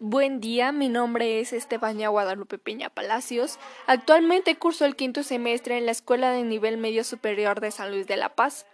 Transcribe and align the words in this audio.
Buen 0.00 0.40
día, 0.40 0.72
mi 0.72 0.88
nombre 0.88 1.38
es 1.38 1.52
Estefanía 1.52 2.08
Guadalupe 2.08 2.58
Peña 2.58 2.90
Palacios. 2.90 3.60
Actualmente 3.86 4.56
curso 4.56 4.84
el 4.84 4.96
quinto 4.96 5.22
semestre 5.22 5.78
en 5.78 5.86
la 5.86 5.92
Escuela 5.92 6.32
de 6.32 6.42
Nivel 6.42 6.78
Medio 6.78 7.04
Superior 7.04 7.60
de 7.60 7.70
San 7.70 7.92
Luis 7.92 8.08
de 8.08 8.16
la 8.16 8.34
Paz, 8.34 8.66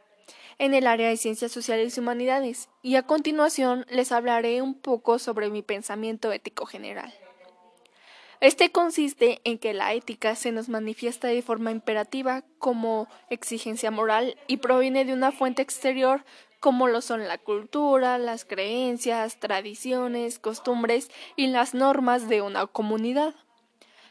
en 0.58 0.72
el 0.72 0.86
área 0.86 1.10
de 1.10 1.18
Ciencias 1.18 1.52
Sociales 1.52 1.94
y 1.94 2.00
Humanidades, 2.00 2.70
y 2.80 2.96
a 2.96 3.02
continuación 3.02 3.84
les 3.90 4.12
hablaré 4.12 4.62
un 4.62 4.74
poco 4.74 5.18
sobre 5.18 5.50
mi 5.50 5.60
pensamiento 5.60 6.32
ético 6.32 6.64
general. 6.64 7.12
Este 8.40 8.72
consiste 8.72 9.42
en 9.44 9.58
que 9.58 9.74
la 9.74 9.92
ética 9.92 10.34
se 10.34 10.52
nos 10.52 10.71
manifiesta 10.71 11.28
de 11.28 11.42
forma 11.42 11.71
imperativa 11.71 12.44
como 12.58 13.08
exigencia 13.28 13.90
moral 13.90 14.38
y 14.46 14.56
proviene 14.56 15.04
de 15.04 15.12
una 15.12 15.32
fuente 15.32 15.60
exterior 15.60 16.24
como 16.61 16.87
lo 16.87 17.01
son 17.01 17.27
la 17.27 17.38
cultura, 17.38 18.19
las 18.19 18.45
creencias, 18.45 19.41
tradiciones, 19.41 20.38
costumbres 20.38 21.10
y 21.34 21.48
las 21.48 21.74
normas 21.74 22.29
de 22.29 22.42
una 22.42 22.66
comunidad. 22.66 23.34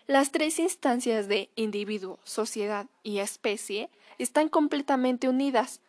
Las 0.07 0.31
tres 0.31 0.57
instancias 0.57 1.27
de 1.27 1.49
individuo, 1.55 2.19
sociedad 2.23 2.87
y 3.03 3.19
especie 3.19 3.89
están 4.17 4.49
completamente 4.49 5.29
unidas, 5.29 5.81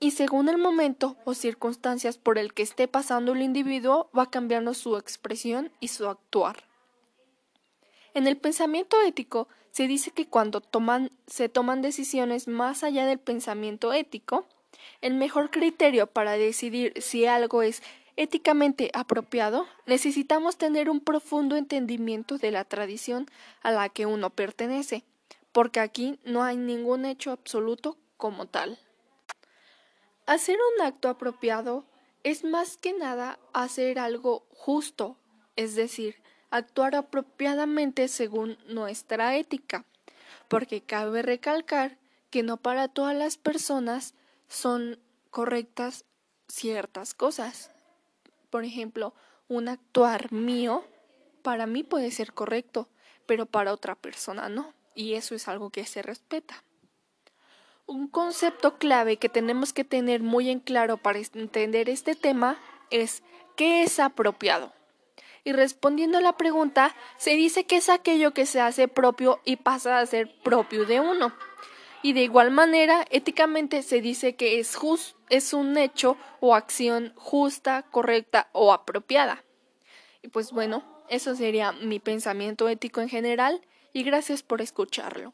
y 0.00 0.10
según 0.10 0.48
el 0.48 0.58
momento 0.58 1.16
o 1.24 1.34
circunstancias 1.34 2.18
por 2.18 2.36
el 2.36 2.52
que 2.52 2.64
esté 2.64 2.88
pasando 2.88 3.32
el 3.32 3.42
individuo 3.42 4.10
va 4.16 4.28
cambiando 4.28 4.74
su 4.74 4.96
expresión 4.96 5.70
y 5.80 5.88
su 5.88 6.08
actuar. 6.08 6.64
En 8.12 8.26
el 8.26 8.36
pensamiento 8.36 9.00
ético 9.00 9.48
se 9.70 9.86
dice 9.86 10.10
que 10.10 10.26
cuando 10.26 10.62
se 11.26 11.48
toman 11.48 11.82
decisiones 11.82 12.48
más 12.48 12.84
allá 12.84 13.06
del 13.06 13.18
pensamiento 13.18 13.92
ético, 13.92 14.46
el 15.00 15.14
mejor 15.14 15.50
criterio 15.50 16.06
para 16.06 16.32
decidir 16.32 16.94
si 17.00 17.26
algo 17.26 17.62
es 17.62 17.82
éticamente 18.16 18.90
apropiado, 18.94 19.66
necesitamos 19.86 20.56
tener 20.56 20.88
un 20.88 21.00
profundo 21.00 21.56
entendimiento 21.56 22.38
de 22.38 22.50
la 22.50 22.64
tradición 22.64 23.26
a 23.62 23.72
la 23.72 23.88
que 23.88 24.06
uno 24.06 24.30
pertenece, 24.30 25.04
porque 25.52 25.80
aquí 25.80 26.18
no 26.24 26.42
hay 26.42 26.56
ningún 26.56 27.04
hecho 27.04 27.32
absoluto 27.32 27.96
como 28.16 28.46
tal. 28.46 28.78
Hacer 30.26 30.56
un 30.76 30.86
acto 30.86 31.08
apropiado 31.08 31.84
es 32.22 32.44
más 32.44 32.76
que 32.76 32.92
nada 32.92 33.38
hacer 33.52 33.98
algo 33.98 34.46
justo, 34.50 35.18
es 35.56 35.74
decir, 35.74 36.16
actuar 36.50 36.94
apropiadamente 36.94 38.08
según 38.08 38.56
nuestra 38.66 39.36
ética, 39.36 39.84
porque 40.48 40.80
cabe 40.80 41.22
recalcar 41.22 41.98
que 42.30 42.42
no 42.42 42.56
para 42.56 42.88
todas 42.88 43.14
las 43.14 43.36
personas 43.36 44.14
son 44.48 44.98
correctas 45.30 46.04
ciertas 46.48 47.14
cosas. 47.14 47.70
Por 48.50 48.64
ejemplo, 48.64 49.14
un 49.48 49.68
actuar 49.68 50.32
mío 50.32 50.84
para 51.42 51.66
mí 51.66 51.82
puede 51.82 52.10
ser 52.10 52.32
correcto, 52.32 52.88
pero 53.26 53.46
para 53.46 53.72
otra 53.72 53.94
persona 53.94 54.48
no, 54.48 54.72
y 54.94 55.14
eso 55.14 55.34
es 55.34 55.48
algo 55.48 55.70
que 55.70 55.84
se 55.84 56.02
respeta. 56.02 56.64
Un 57.86 58.08
concepto 58.08 58.78
clave 58.78 59.18
que 59.18 59.28
tenemos 59.28 59.72
que 59.72 59.84
tener 59.84 60.22
muy 60.22 60.48
en 60.48 60.60
claro 60.60 60.96
para 60.96 61.18
entender 61.18 61.90
este 61.90 62.14
tema 62.14 62.58
es 62.90 63.22
¿qué 63.56 63.82
es 63.82 64.00
apropiado? 64.00 64.72
Y 65.46 65.52
respondiendo 65.52 66.16
a 66.16 66.22
la 66.22 66.38
pregunta, 66.38 66.96
se 67.18 67.32
dice 67.32 67.66
que 67.66 67.76
es 67.76 67.90
aquello 67.90 68.32
que 68.32 68.46
se 68.46 68.62
hace 68.62 68.88
propio 68.88 69.40
y 69.44 69.56
pasa 69.56 69.98
a 69.98 70.06
ser 70.06 70.34
propio 70.42 70.86
de 70.86 71.00
uno 71.00 71.34
y 72.04 72.12
de 72.12 72.22
igual 72.22 72.50
manera 72.50 73.06
éticamente 73.10 73.82
se 73.82 74.02
dice 74.02 74.36
que 74.36 74.60
es, 74.60 74.76
es 75.30 75.54
un 75.54 75.78
hecho 75.78 76.18
o 76.38 76.54
acción 76.54 77.14
justa, 77.16 77.86
correcta 77.90 78.50
o 78.52 78.74
apropiada. 78.74 79.42
Y 80.20 80.28
pues 80.28 80.52
bueno, 80.52 80.84
eso 81.08 81.34
sería 81.34 81.72
mi 81.72 82.00
pensamiento 82.00 82.68
ético 82.68 83.00
en 83.00 83.08
general 83.08 83.62
y 83.94 84.02
gracias 84.02 84.42
por 84.42 84.60
escucharlo. 84.60 85.32